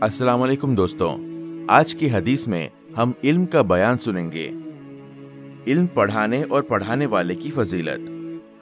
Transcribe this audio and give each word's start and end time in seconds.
السلام 0.00 0.42
علیکم 0.42 0.74
دوستوں 0.74 1.18
آج 1.68 1.94
کی 1.94 2.10
حدیث 2.10 2.48
میں 2.48 2.68
ہم 2.98 3.12
علم 3.24 3.46
کا 3.46 3.62
بیان 3.62 3.98
سنیں 3.98 4.32
گے۔ 4.32 4.50
علم 5.66 5.86
پڑھانے 5.86 6.42
اور 6.42 6.62
پڑھانے 6.62 7.06
والے 7.06 7.34
کی 7.34 7.50
فضیلت۔ 7.50 8.10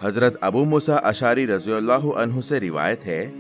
حضرت 0.05 0.37
ابو 0.41 0.65
مسا 0.65 0.95
اشاری 0.95 1.47
رضی 1.47 1.73
اللہ 1.73 1.93
عنہ 1.93 2.41
سے 2.41 2.61
روایت 2.61 3.07
ہے 3.07 3.33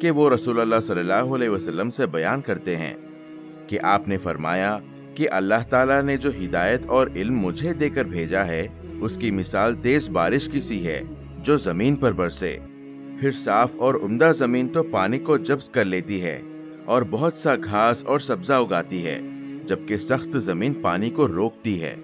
کہ 0.00 0.10
وہ 0.10 0.30
رسول 0.30 0.60
اللہ 0.60 0.80
صلی 0.82 1.00
اللہ 1.00 1.12
علیہ 1.12 1.48
وسلم 1.48 1.90
سے 1.90 2.06
بیان 2.06 2.40
کرتے 2.40 2.76
ہیں 2.76 2.94
کہ 3.66 3.78
آپ 3.82 4.08
نے 4.08 4.18
فرمایا 4.18 4.78
کہ 5.14 5.28
اللہ 5.30 5.68
تعالیٰ 5.70 6.02
نے 6.02 6.16
جو 6.16 6.30
ہدایت 6.44 6.80
اور 6.86 7.06
علم 7.16 7.38
مجھے 7.38 7.72
دے 7.72 7.90
کر 7.90 8.04
بھیجا 8.04 8.46
ہے، 8.46 8.66
اس 9.00 9.16
کی 9.16 9.30
مثال 9.30 9.74
تیز 9.74 10.10
بارش 10.10 10.48
کی 10.48 10.60
سی 10.60 10.86
ہے 10.86 11.02
جو 11.38 11.56
زمین 11.56 11.96
پر 11.96 12.12
برسے۔ 12.12 12.58
پھر 13.20 13.32
صاف 13.32 13.76
اور 13.76 13.94
عمدہ 13.94 14.32
زمین 14.34 14.68
تو 14.68 14.82
پانی 14.82 15.18
کو 15.18 15.36
جبز 15.36 15.70
کر 15.70 15.84
لیتی 15.84 16.22
ہے۔ 16.22 16.42
اور 16.84 17.02
بہت 17.10 17.34
سا 17.34 17.54
گھاس 17.64 18.04
اور 18.04 18.18
سبزہ 18.18 18.52
اگاتی 18.52 19.06
ہے، 19.06 19.20
جبکہ 19.64 19.96
سخت 19.96 20.36
زمین 20.36 20.74
پانی 20.74 21.10
کو 21.10 21.28
روکتی 21.28 21.82
ہے۔ 21.82 21.96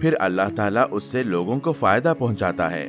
پھر 0.00 0.14
اللہ 0.18 0.54
تعالیٰ 0.56 0.84
اس 0.90 1.04
سے 1.04 1.22
لوگوں 1.22 1.60
کو 1.60 1.72
فائدہ 1.72 2.14
پہنچاتا 2.18 2.70
ہے۔ 2.70 2.88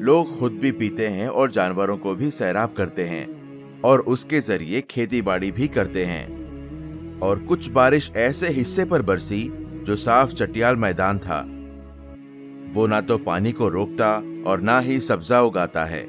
لوگ 0.00 0.24
خود 0.24 0.52
بھی 0.52 0.72
پیتے 0.72 1.10
ہیں 1.10 1.26
اور 1.26 1.48
جانوروں 1.48 1.96
کو 1.96 2.14
بھی 2.14 2.30
سیراب 2.30 2.76
کرتے 2.76 3.08
ہیں، 3.08 3.26
اور 3.80 3.98
اس 3.98 4.24
کے 4.24 4.40
ذریعے 4.40 4.80
کھیتی 4.80 5.22
باڑی 5.22 5.50
بھی 5.50 5.68
کرتے 5.68 6.06
ہیں۔ 6.06 6.26
اور 7.18 7.36
کچھ 7.46 7.70
بارش 7.70 8.10
ایسے 8.14 8.62
حصے 8.62 8.84
پر 8.84 9.00
برسی 9.00 9.48
جو 9.82 9.96
صاف 9.96 10.34
چٹیال 10.34 10.76
میدان 10.76 11.18
تھا۔ 11.18 11.46
وہ 12.74 12.86
نہ 12.86 12.94
تو 13.08 13.18
پانی 13.18 13.52
کو 13.52 13.70
روکتا 13.70 14.20
اور 14.44 14.58
نہ 14.58 14.80
ہی 14.86 15.00
سبزہ 15.00 15.34
اگاتا 15.34 15.90
ہے۔ 15.90 16.06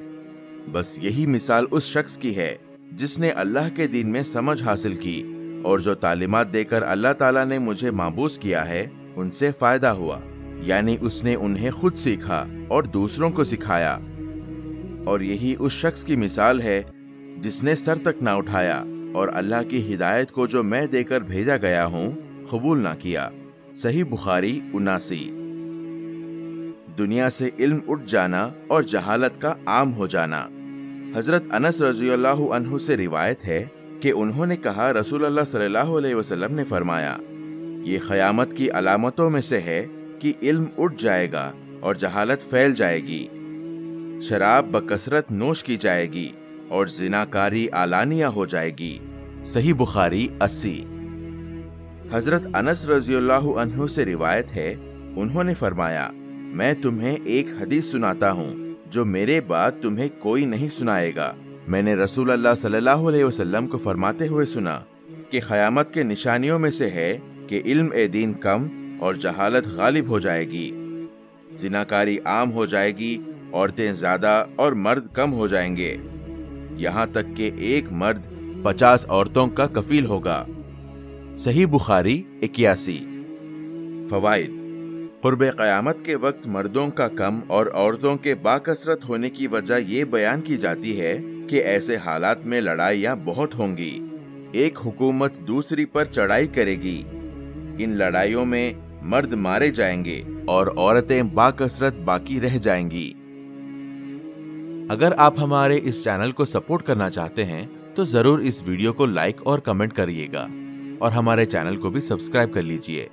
بس 0.72 1.00
یہی 1.03 1.25
مثال 1.25 1.66
اس 1.72 1.84
شخص 1.84 2.17
کی 2.17 2.38
ہے۔ 2.38 2.55
جس 2.91 3.20
نے 3.20 3.30
اللہ 3.30 3.76
کے 3.76 3.88
دین 3.88 4.12
میں 4.12 4.23
سمجھ 4.23 4.64
حاصل 4.64 4.95
کی 4.95 5.23
اور 5.64 5.80
جو 5.80 5.94
تعلیمات 5.94 6.54
دے 6.54 6.64
کر 6.64 6.82
اللہ 6.82 7.14
تعالیٰ 7.18 7.45
نے 7.45 7.59
مجھے 7.59 7.92
معبوس 7.92 8.38
کیا 8.38 8.67
ہے، 8.67 8.88
ان 9.16 9.31
سے 9.31 9.52
فائدہ 9.59 9.88
ہوا 9.88 10.20
یعنی 10.64 10.98
اس 11.02 11.23
نے 11.23 11.36
انہیں 11.36 11.72
خود 11.72 11.95
سیکھا 11.95 12.45
اور 12.67 12.84
دوسروں 12.84 13.30
کو 13.30 13.44
سکھایا۔ 13.44 13.98
اور 15.06 15.20
یہی 15.20 15.56
اس 15.59 15.72
شخص 15.72 16.03
کی 16.03 16.16
مثال 16.16 16.61
ہے 16.61 16.84
جس 17.38 17.64
نے 17.64 17.76
سر 17.76 17.98
تک 17.98 18.23
نہ 18.23 18.30
اٹھایا 18.30 18.84
اور 19.14 19.28
اللہ 19.33 19.70
کی 19.70 19.95
ہدایت 19.95 20.31
کو 20.31 20.48
جو 20.48 20.64
میں 20.64 20.86
دے 20.86 21.04
کر 21.04 21.22
بھیجا 21.22 21.58
گیا 21.58 21.86
ہوں، 21.86 22.11
قبول 22.50 22.80
نہ 22.80 22.89
کیا۔ 23.00 23.30
صحیح 23.76 24.04
بخاری 24.04 24.59
اناسی۔ 24.73 25.31
دنیا 26.98 27.30
سے 27.30 27.50
علم 27.59 27.80
اٹھ 27.88 28.04
جانا 28.08 28.50
اور 28.67 28.83
جہالت 28.83 29.42
کا 29.42 29.54
عام 29.66 29.94
ہو 29.94 30.08
جانا۔ 30.08 30.48
حضرت 31.16 31.44
انس 31.52 31.81
رضی 31.81 32.09
اللہ 32.11 32.27
عنہ 32.27 32.77
سے 32.77 32.97
روایت 32.97 33.45
ہے 33.45 33.66
کہ 34.00 34.11
انہوں 34.16 34.45
نے 34.45 34.55
کہا، 34.55 34.94
رسول 34.94 35.25
اللہ 35.25 35.41
صلی 35.47 35.66
اللہ 35.66 35.77
علیہ 35.77 36.16
وسلم 36.16 36.55
نے 36.55 36.64
فرمایا، 36.64 37.17
یہ 37.86 37.97
قیامت 38.08 38.53
کی 38.53 38.69
علامتوں 38.69 39.30
میں 39.30 39.41
سے 39.41 39.59
ہے 39.59 39.86
کہ 40.19 40.33
علم 40.41 40.66
اٹھ 40.77 40.94
جائے 40.97 41.31
گا 41.31 41.52
اور 41.80 41.95
جہالت 41.95 42.49
پھیل 42.49 42.75
جائے 42.75 42.99
گی۔ 42.99 43.27
شراب 44.22 44.66
بکثرت 44.72 45.31
نوش 45.31 45.64
کی 45.64 45.77
جائے 45.77 46.11
گی 46.11 46.30
اور 46.67 46.86
زناکاری 46.86 47.67
آلانیہ 47.71 48.25
ہو 48.25 48.45
جائے 48.45 48.71
گی۔ 48.80 48.99
صحیح 49.45 49.73
بخاری 49.73 50.27
اسی۔ 50.42 50.86
حضرت 52.11 52.42
انس 52.53 52.86
رضی 52.86 53.16
اللہ 53.16 53.33
عنہ 53.33 53.88
سے 53.88 54.05
روایت 54.05 54.55
ہے، 54.55 54.75
انہوں 55.16 55.44
نے 55.44 55.53
فرمایا، 55.53 56.09
میں 56.31 56.73
تمہیں 56.81 57.17
ایک 57.23 57.47
حدیث 57.61 57.86
سناتا 57.86 58.31
ہوں۔ 58.31 58.67
جو 58.89 59.05
میرے 59.05 59.41
بعد 59.41 59.71
تمہیں 59.81 60.09
کوئی 60.19 60.45
نہیں 60.45 60.69
سنائے 60.69 61.16
گا۔ 61.16 61.33
میں 61.67 61.81
نے 61.81 61.95
رسول 61.95 62.31
اللہ 62.31 62.49
صلی 62.57 62.77
اللہ 62.77 62.89
علیہ 62.89 63.23
وسلم 63.23 63.67
کو 63.67 63.77
فرماتے 63.77 64.27
ہوئے 64.27 64.45
سنا 64.45 64.80
کہ 65.30 65.39
قیامت 65.47 65.93
کے 65.93 66.03
نشانیوں 66.03 66.59
میں 66.59 66.71
سے 66.71 66.89
ہے 66.89 67.17
کہ 67.47 67.61
علم 67.65 67.89
اے 67.93 68.08
دین 68.08 68.33
کم 68.33 68.67
اور 68.99 69.13
جہالت 69.13 69.67
غالب 69.67 70.09
ہو 70.09 70.19
جائے 70.19 70.47
گی۔ 70.47 70.71
زناکاری 71.52 72.17
عام 72.26 72.52
ہو 72.52 72.65
جائے 72.65 72.97
گی، 72.97 73.17
عورتیں 73.53 73.92
زیادہ 73.92 74.45
اور 74.55 74.71
مرد 74.71 75.08
کم 75.14 75.33
ہو 75.33 75.47
جائیں 75.47 75.77
گے۔ 75.77 75.97
یہاں 76.76 77.05
تک 77.11 77.36
کہ 77.36 77.52
ایک 77.58 77.86
مرد 77.92 78.21
پچاس 78.64 79.05
عورتوں 79.09 79.47
کا 79.47 79.67
کفیل 79.67 80.05
ہوگا۔ 80.05 80.45
صحیح 81.37 81.65
بخاری 81.65 82.23
اکیاسی۔ 82.42 82.99
فوائد۔ 84.09 84.57
قرب 85.22 85.44
قیامت 85.58 85.98
کے 86.04 86.16
وقت 86.16 86.48
مردوں 86.48 86.89
کا 86.89 87.08
کم 87.08 87.39
اور 87.48 87.66
عورتوں 87.73 88.16
کے 88.16 88.36
باکثرت 88.36 89.10
ہونے 89.10 89.30
کی 89.30 89.48
وجہ 89.48 89.73
یہ 89.88 90.04
بیان 90.04 90.42
کی 90.42 90.58
جاتی 90.58 91.00
ہے 91.00 91.20
کہ 91.50 91.55
ایسے 91.55 91.95
حالات 91.95 92.45
میں 92.45 92.61
لڑائیاں 92.61 93.16
بہت 93.26 93.56
ہوں 93.56 93.77
گی۔ 93.77 94.00
ایک 94.52 94.80
حکومت 94.86 95.33
دوسری 95.39 95.86
پر 95.86 96.04
چڑھائی 96.04 96.48
کرے 96.48 96.76
گی۔ 96.76 97.04
ان 97.80 97.89
لڑائیوں 97.89 98.45
میں 98.45 98.73
مرد 99.02 99.33
مارے 99.33 99.72
جائیں 99.72 100.06
گے 100.06 100.22
اور 100.45 100.67
عورتیں 100.67 101.23
باکثرت 101.23 101.95
باقی 101.95 102.42
رہ 102.42 102.58
جائیں 102.58 102.92
گی۔ 102.92 103.14
اگر 104.89 105.11
آپ 105.17 105.39
ہمارے 105.39 105.80
اس 105.83 106.04
چینل 106.04 106.32
کو 106.32 106.45
سپورٹ 106.45 106.83
کرنا 106.83 107.10
چاہتے 107.10 107.45
ہیں، 107.45 107.66
تو 107.95 108.04
ضرور 108.04 108.39
اس 108.39 108.64
ویڈیو 108.67 108.94
کو 108.94 109.06
لائک 109.06 109.36
اور 109.44 109.60
کمنٹ 109.60 109.94
کریے 109.94 110.27
گا 110.33 110.48
اور 111.00 111.11
ہمارے 111.11 111.45
چینل 111.45 111.77
کو 111.77 111.89
بھی 111.89 112.02
سبسکرائب 112.02 112.54
کر 112.54 112.61
لیجیے۔ 112.61 113.08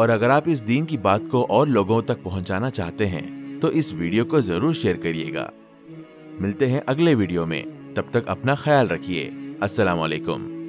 اور 0.00 0.08
اگر 0.08 0.30
آپ 0.30 0.42
اس 0.46 0.66
دین 0.66 0.84
کی 0.84 0.96
بات 0.96 1.20
کو 1.30 1.46
اور 1.48 1.66
لوگوں 1.66 2.02
تک 2.02 2.22
پہنچانا 2.22 2.70
چاہتے 2.70 3.06
ہیں، 3.06 3.60
تو 3.60 3.68
اس 3.68 3.92
ویڈیو 3.92 4.24
کو 4.24 4.40
ضرور 4.40 4.72
شیئر 4.72 4.96
کریے 4.96 5.34
گا۔ 5.34 5.50
ملتے 6.40 6.66
ہیں 6.66 6.80
اگلے 6.86 7.14
ویڈیو 7.14 7.46
میں۔ 7.46 7.62
تب 7.94 8.02
تک 8.10 8.28
اپنا 8.28 8.54
خیال 8.54 8.88
رکھیے۔ 8.88 9.30
السلام 9.60 10.00
علیکم۔ 10.00 10.59